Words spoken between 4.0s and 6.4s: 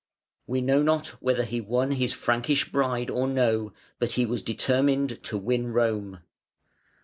he was determined to win Rome.